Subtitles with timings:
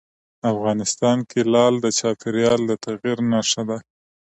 [0.51, 3.77] افغانستان کې لعل د چاپېریال د تغیر نښه ده.